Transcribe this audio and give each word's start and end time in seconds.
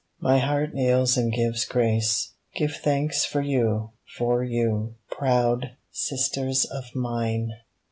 My 0.19 0.39
heart 0.39 0.73
kneels 0.73 1.15
and 1.15 1.31
gives 1.31 1.63
grace. 1.63 2.33
Gives 2.55 2.79
thanks 2.79 3.23
for 3.23 3.43
vou, 3.43 3.91
for 4.17 4.43
you, 4.43 4.95
proud 5.11 5.73
sisters 5.91 6.65
of 6.65 6.85
mine 6.95 7.51